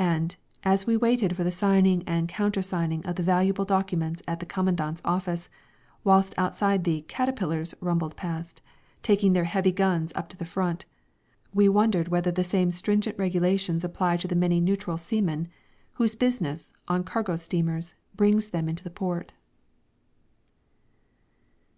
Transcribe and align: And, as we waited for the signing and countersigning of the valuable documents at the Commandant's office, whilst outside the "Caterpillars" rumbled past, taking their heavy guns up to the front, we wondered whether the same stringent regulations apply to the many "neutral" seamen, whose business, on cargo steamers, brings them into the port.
And, 0.00 0.36
as 0.62 0.86
we 0.86 0.96
waited 0.96 1.36
for 1.36 1.44
the 1.44 1.52
signing 1.52 2.04
and 2.06 2.26
countersigning 2.26 3.04
of 3.04 3.16
the 3.16 3.22
valuable 3.22 3.66
documents 3.66 4.22
at 4.26 4.40
the 4.40 4.46
Commandant's 4.46 5.02
office, 5.04 5.50
whilst 6.04 6.32
outside 6.38 6.84
the 6.84 7.02
"Caterpillars" 7.02 7.74
rumbled 7.82 8.16
past, 8.16 8.62
taking 9.02 9.34
their 9.34 9.44
heavy 9.44 9.72
guns 9.72 10.10
up 10.14 10.30
to 10.30 10.38
the 10.38 10.46
front, 10.46 10.86
we 11.52 11.68
wondered 11.68 12.08
whether 12.08 12.30
the 12.30 12.42
same 12.42 12.72
stringent 12.72 13.18
regulations 13.18 13.84
apply 13.84 14.16
to 14.16 14.26
the 14.28 14.34
many 14.34 14.58
"neutral" 14.58 14.96
seamen, 14.96 15.48
whose 15.96 16.16
business, 16.16 16.72
on 16.88 17.04
cargo 17.04 17.36
steamers, 17.36 17.94
brings 18.16 18.48
them 18.48 18.70
into 18.70 18.84
the 18.84 18.88
port. 18.90 19.34